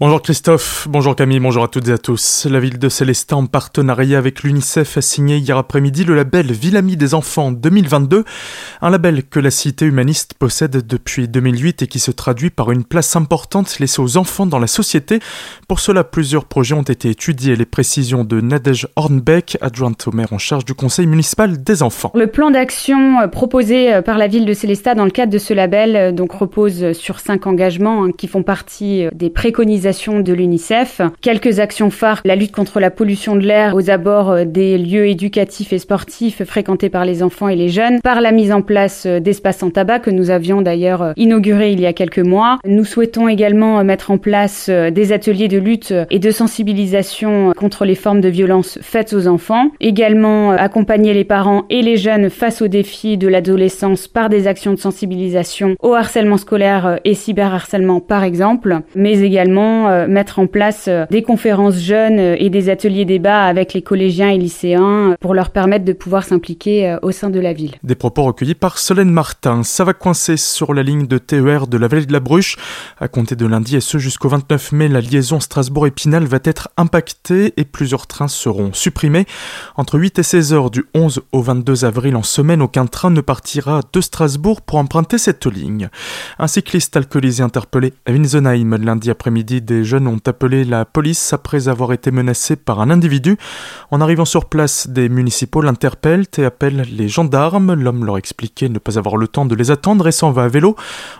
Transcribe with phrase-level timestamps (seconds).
[0.00, 2.46] Bonjour Christophe, bonjour Camille, bonjour à toutes et à tous.
[2.48, 6.96] La ville de Célestin, en partenariat avec l'UNICEF, a signé hier après-midi le label Ville
[6.96, 8.24] des enfants 2022,
[8.80, 12.84] un label que la cité humaniste possède depuis 2008 et qui se traduit par une
[12.84, 15.18] place importante laissée aux enfants dans la société.
[15.66, 17.56] Pour cela, plusieurs projets ont été étudiés.
[17.56, 22.12] Les précisions de Nadège Hornbeck, adjointe au maire en charge du conseil municipal des enfants.
[22.14, 25.38] Le plan d'action euh, proposé euh, par la ville de Célestat dans le cadre de
[25.38, 30.32] ce label euh, donc repose sur cinq engagements hein, qui font partie des préconisations de
[30.34, 31.00] l'UNICEF.
[31.22, 35.06] Quelques actions phares, la lutte contre la pollution de l'air aux abords euh, des lieux
[35.06, 39.06] éducatifs et sportifs fréquentés par les enfants et les jeunes, par la mise en place
[39.06, 42.58] euh, d'espaces en tabac que nous avions d'ailleurs euh, inauguré il y a quelques mois.
[42.66, 47.94] Nous souhaitons également mettre en place des ateliers de lutte et de sensibilisation contre les
[47.94, 49.70] formes de violence faites aux enfants.
[49.80, 54.72] Également accompagner les parents et les jeunes face aux défis de l'adolescence par des actions
[54.72, 60.86] de sensibilisation au harcèlement scolaire et cyberharcèlement par exemple, mais également euh, mettre en place
[60.88, 65.34] euh, des conférences jeunes euh, et des ateliers débat avec les collégiens et lycéens pour
[65.34, 67.74] leur permettre de pouvoir s'impliquer au sein de la ville.
[67.82, 69.62] Des propos recueillis par Solène Martin.
[69.62, 72.56] Ça va coincer sur la ligne de TER de la vallée de la Bruche.
[72.98, 77.52] À compter de lundi et ce jusqu'au 29 mai, la liaison Strasbourg-Épinal va être impactée
[77.56, 79.26] et plusieurs trains seront supprimés.
[79.76, 83.20] Entre 8 et 16 heures du 11 au 22 avril en semaine, aucun train ne
[83.20, 85.88] partira de Strasbourg pour emprunter cette ligne.
[86.38, 91.68] Un cycliste alcoolisé interpellé à Winsenheim lundi après-midi des jeunes ont appelé la police après
[91.68, 93.36] avoir été menacés par un individu.
[93.90, 97.74] En arrivant sur place, des municipaux l'interpellent et appellent les gendarmes.
[97.74, 100.48] L'homme leur expliquait ne pas avoir le temps de les attendre et s'en va à
[100.48, 100.74] vélo.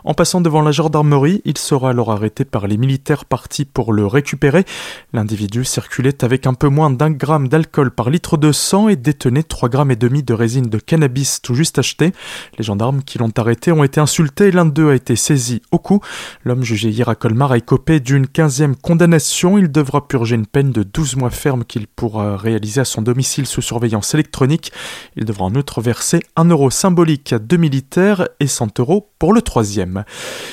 [0.05, 4.07] En passant devant la gendarmerie, il sera alors arrêté par les militaires partis pour le
[4.07, 4.65] récupérer.
[5.13, 9.43] L'individu circulait avec un peu moins d'un gramme d'alcool par litre de sang et détenait
[9.43, 12.15] 3 grammes et demi de résine de cannabis tout juste acheté.
[12.57, 16.01] Les gendarmes qui l'ont arrêté ont été insultés l'un d'eux a été saisi au cou.
[16.45, 20.70] L'homme jugé hier à Colmar a écopé d'une 15e condamnation, il devra purger une peine
[20.70, 24.70] de 12 mois ferme qu'il pourra réaliser à son domicile sous surveillance électronique.
[25.17, 29.33] Il devra en outre verser 1 euro symbolique à deux militaires et 100 euros pour
[29.33, 30.05] le troisième.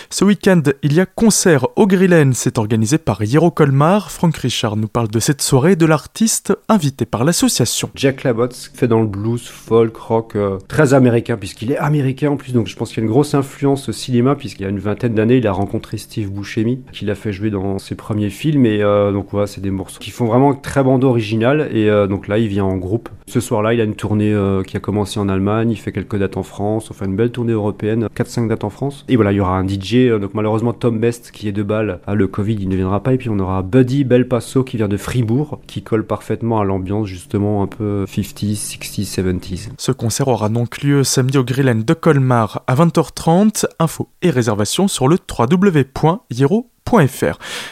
[0.10, 4.10] Ce week-end, il y a concert au Grillen, c'est organisé par Hiro Colmar.
[4.10, 7.92] Franck Richard nous parle de cette soirée de l'artiste invité par l'association.
[7.94, 12.38] Jack Labotte fait dans le blues, folk, rock, euh, très américain puisqu'il est américain en
[12.38, 14.80] plus, donc je pense qu'il y a une grosse influence cinéma puisqu'il y a une
[14.80, 18.66] vingtaine d'années, il a rencontré Steve Buscemi, qui l'a fait jouer dans ses premiers films
[18.66, 22.08] et euh, donc voilà, c'est des morceaux qui font vraiment très bande originale et euh,
[22.08, 23.10] donc là il vient en groupe.
[23.28, 24.36] Ce soir-là, il a une tournée
[24.68, 27.54] qui a commencé en Allemagne, il fait quelques dates en France, enfin une belle tournée
[27.54, 29.06] européenne, 4-5 dates en France.
[29.10, 31.64] Et voilà, il y aura un DJ, euh, donc malheureusement Tom Best qui est de
[31.64, 33.14] balle, à le Covid, il ne viendra pas.
[33.14, 37.08] Et puis on aura Buddy Belpasso qui vient de Fribourg, qui colle parfaitement à l'ambiance
[37.08, 39.70] justement un peu 50s, 60s, 70s.
[39.78, 43.66] Ce concert aura donc lieu samedi au Grillen de Colmar à 20h30.
[43.80, 46.75] Infos et réservations sur le www.hiro.com.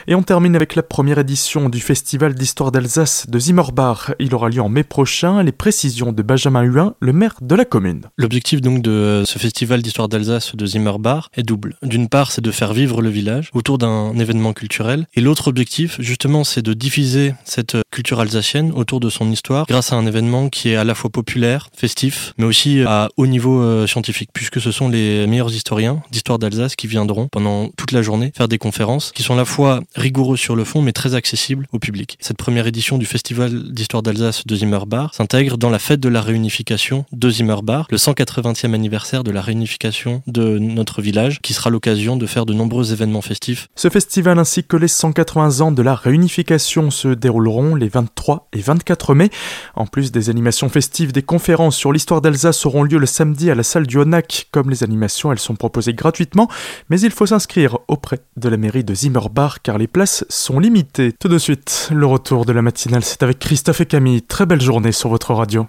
[0.07, 4.12] Et on termine avec la première édition du Festival d'histoire d'Alsace de Zimmerbach.
[4.19, 5.41] Il aura lieu en mai prochain.
[5.44, 8.01] Les précisions de Benjamin Huin, le maire de la commune.
[8.18, 11.78] L'objectif donc de ce Festival d'histoire d'Alsace de Zimmerbach est double.
[11.84, 15.07] D'une part, c'est de faire vivre le village autour d'un événement culturel.
[15.13, 19.94] Et l'autre objectif, justement, c'est de diffuser cette culture alsacienne autour de son histoire grâce
[19.94, 23.62] à un événement qui est à la fois populaire, festif, mais aussi à haut niveau
[23.62, 28.01] euh, scientifique, puisque ce sont les meilleurs historiens d'histoire d'Alsace qui viendront pendant toute la
[28.01, 31.16] journée faire des conférences qui sont à la fois rigoureux sur le fond mais très
[31.16, 32.18] accessibles au public.
[32.19, 36.22] Cette première édition du Festival d'histoire d'Alsace de Zimmerbar s'intègre dans la fête de la
[36.22, 42.18] réunification de Zimmerbar, le 180e anniversaire de la réunification de notre village, qui sera l'occasion
[42.18, 43.68] de faire de nombreux événements festifs.
[43.75, 48.62] Ce festival ainsi que les 180 ans de la réunification se dérouleront les 23 et
[48.62, 49.30] 24 mai.
[49.75, 53.56] En plus des animations festives, des conférences sur l'histoire d'Alsace auront lieu le samedi à
[53.56, 54.47] la salle du Honac.
[54.51, 56.47] Comme les animations, elles sont proposées gratuitement,
[56.90, 61.13] mais il faut s'inscrire auprès de la mairie de Zimmerbach car les places sont limitées.
[61.19, 64.21] Tout de suite, le retour de la matinale, c'est avec Christophe et Camille.
[64.21, 65.67] Très belle journée sur votre radio.